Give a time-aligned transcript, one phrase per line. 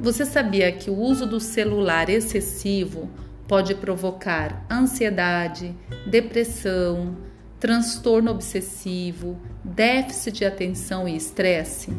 [0.00, 3.10] Você sabia que o uso do celular excessivo
[3.48, 5.74] pode provocar ansiedade,
[6.06, 7.16] depressão,
[7.58, 11.92] transtorno obsessivo, déficit de atenção e estresse?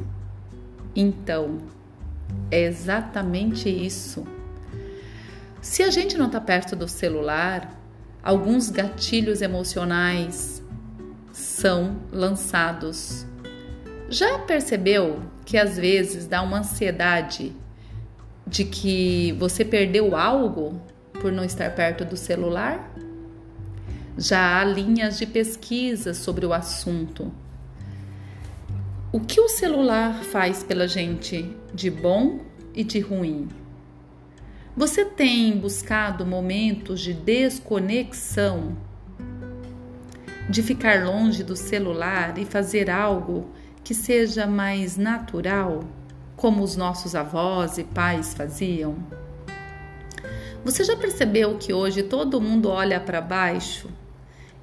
[0.96, 1.58] Então,
[2.50, 4.26] é exatamente isso.
[5.62, 7.78] Se a gente não está perto do celular,
[8.24, 10.64] alguns gatilhos emocionais
[11.34, 13.26] são lançados.
[14.08, 17.54] Já percebeu que às vezes dá uma ansiedade
[18.50, 20.82] de que você perdeu algo
[21.22, 22.92] por não estar perto do celular?
[24.18, 27.32] Já há linhas de pesquisa sobre o assunto.
[29.14, 32.40] O que o celular faz pela gente de bom
[32.74, 33.48] e de ruim?
[34.76, 38.76] Você tem buscado momentos de desconexão,
[40.50, 43.52] de ficar longe do celular e fazer algo
[43.84, 45.84] que seja mais natural?
[46.40, 48.96] Como os nossos avós e pais faziam?
[50.64, 53.90] Você já percebeu que hoje todo mundo olha para baixo?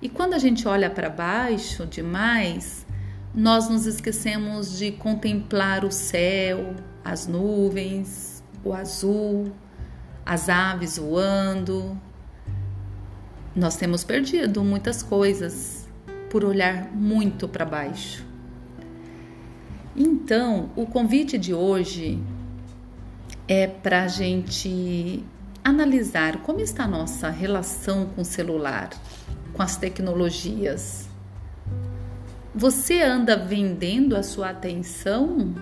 [0.01, 2.87] E quando a gente olha para baixo demais,
[3.35, 6.75] nós nos esquecemos de contemplar o céu,
[7.05, 9.53] as nuvens, o azul,
[10.25, 11.95] as aves voando.
[13.55, 15.87] Nós temos perdido muitas coisas
[16.31, 18.25] por olhar muito para baixo.
[19.97, 22.23] Então, o convite de hoje
[23.49, 25.25] é para a gente
[25.65, 28.91] analisar como está a nossa relação com o celular,
[29.55, 31.09] com as tecnologias.
[32.55, 35.55] Você anda vendendo a sua atenção?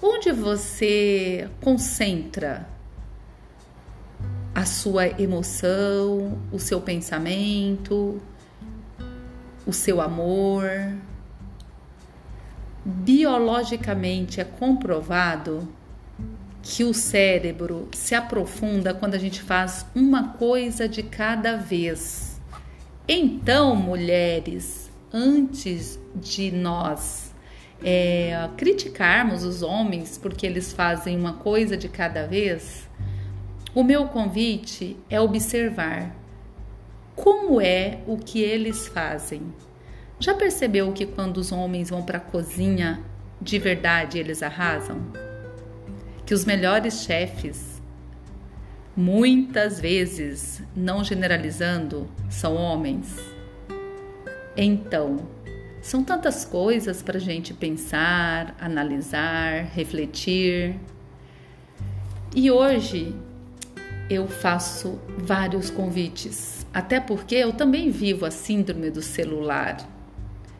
[0.00, 2.66] Onde você concentra
[4.54, 8.18] a sua emoção, o seu pensamento,
[9.66, 10.64] o seu amor?
[12.84, 15.68] Biologicamente é comprovado
[16.62, 22.40] que o cérebro se aprofunda quando a gente faz uma coisa de cada vez.
[23.06, 27.32] Então, mulheres, antes de nós
[27.82, 32.88] é, criticarmos os homens porque eles fazem uma coisa de cada vez,
[33.74, 36.14] o meu convite é observar
[37.14, 39.42] como é o que eles fazem.
[40.20, 43.00] Já percebeu que quando os homens vão para a cozinha,
[43.40, 45.00] de verdade eles arrasam?
[46.26, 47.80] Que os melhores chefes,
[48.96, 53.16] muitas vezes, não generalizando, são homens?
[54.56, 55.18] Então,
[55.80, 60.74] são tantas coisas para a gente pensar, analisar, refletir.
[62.34, 63.14] E hoje
[64.10, 69.76] eu faço vários convites, até porque eu também vivo a síndrome do celular.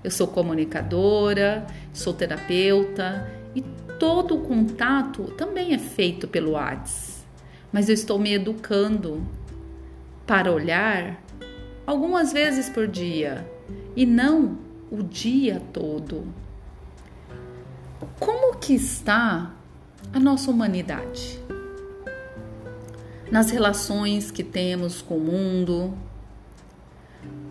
[0.02, 3.62] Eu sou comunicadora, sou terapeuta e
[3.98, 7.18] todo o contato também é feito pelo WhatsApp.
[7.72, 9.26] Mas eu estou me educando
[10.26, 11.22] para olhar
[11.86, 13.46] algumas vezes por dia
[13.96, 14.58] e não
[14.90, 16.24] o dia todo.
[18.18, 19.54] Como que está
[20.12, 21.40] a nossa humanidade?
[23.30, 25.94] Nas relações que temos com o mundo,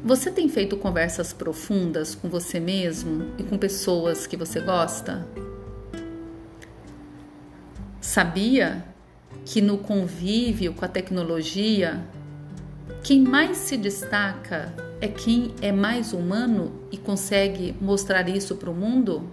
[0.07, 5.27] você tem feito conversas profundas com você mesmo e com pessoas que você gosta?
[7.99, 8.85] Sabia
[9.43, 12.01] que no convívio com a tecnologia,
[13.03, 18.73] quem mais se destaca é quem é mais humano e consegue mostrar isso para o
[18.73, 19.29] mundo?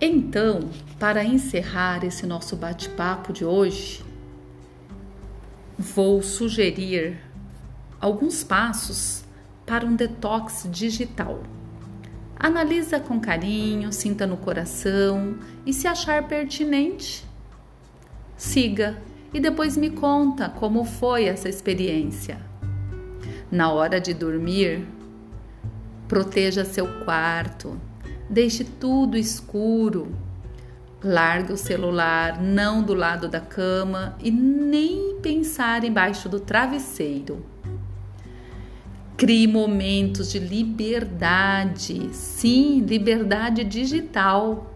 [0.00, 4.04] Então, para encerrar esse nosso bate-papo de hoje,
[5.78, 7.31] vou sugerir
[8.02, 9.22] alguns passos
[9.64, 11.44] para um detox digital.
[12.36, 17.24] Analisa com carinho, sinta no coração e se achar pertinente,
[18.36, 19.00] siga
[19.32, 22.40] e depois me conta como foi essa experiência.
[23.48, 24.84] Na hora de dormir,
[26.08, 27.80] proteja seu quarto,
[28.28, 30.12] deixe tudo escuro.
[31.04, 37.51] Largue o celular não do lado da cama e nem pensar embaixo do travesseiro.
[39.22, 44.74] Crie momentos de liberdade, sim, liberdade digital.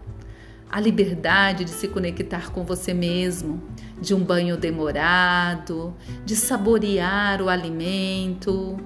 [0.69, 3.61] A liberdade de se conectar com você mesmo,
[4.01, 8.77] de um banho demorado, de saborear o alimento,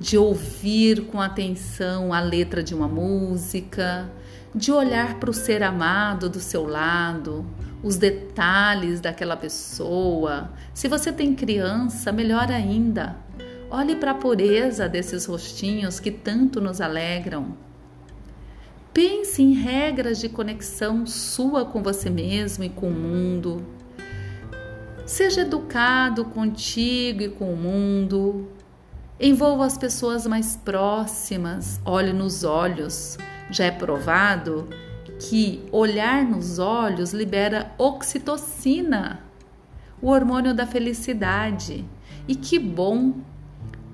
[0.00, 4.10] de ouvir com atenção a letra de uma música,
[4.54, 7.44] de olhar para o ser amado do seu lado,
[7.82, 10.50] os detalhes daquela pessoa.
[10.72, 13.16] Se você tem criança, melhor ainda.
[13.72, 17.56] Olhe para a pureza desses rostinhos que tanto nos alegram.
[18.92, 23.64] Pense em regras de conexão sua com você mesmo e com o mundo.
[25.06, 28.48] Seja educado contigo e com o mundo.
[29.20, 33.16] Envolva as pessoas mais próximas, olhe nos olhos.
[33.52, 34.68] Já é provado
[35.20, 39.20] que olhar nos olhos libera oxitocina,
[40.02, 41.84] o hormônio da felicidade.
[42.26, 43.29] E que bom!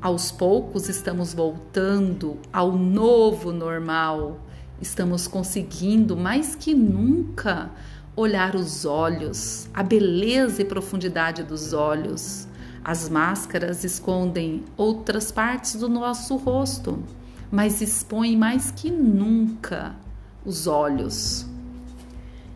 [0.07, 4.39] Aos poucos estamos voltando ao novo normal.
[4.81, 7.73] Estamos conseguindo mais que nunca
[8.15, 12.47] olhar os olhos, a beleza e profundidade dos olhos.
[12.85, 17.03] As máscaras escondem outras partes do nosso rosto,
[17.51, 19.97] mas expõem mais que nunca
[20.45, 21.47] os olhos.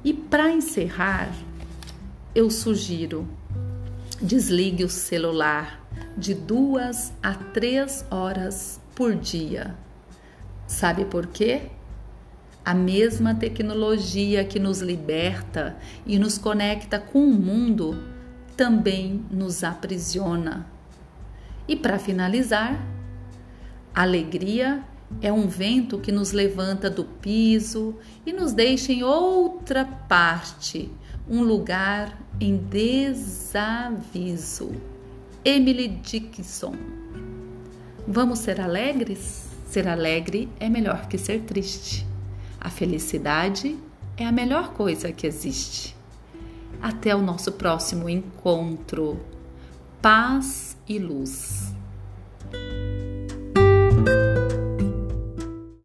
[0.05, 1.29] E para encerrar,
[2.33, 3.27] eu sugiro
[4.23, 5.80] desligue o celular
[6.21, 9.75] de duas a três horas por dia.
[10.67, 11.63] Sabe por quê?
[12.63, 17.97] A mesma tecnologia que nos liberta e nos conecta com o mundo
[18.55, 20.67] também nos aprisiona.
[21.67, 22.79] E para finalizar,
[23.95, 24.85] alegria
[25.23, 27.97] é um vento que nos levanta do piso
[28.27, 30.93] e nos deixa em outra parte,
[31.27, 33.31] um lugar em desaviso.
[35.43, 36.75] Emily Dickinson.
[38.07, 39.47] Vamos ser alegres?
[39.67, 42.07] Ser alegre é melhor que ser triste.
[42.61, 43.79] A felicidade
[44.19, 45.97] é a melhor coisa que existe.
[46.83, 49.19] Até o nosso próximo encontro.
[50.03, 51.70] Paz e luz.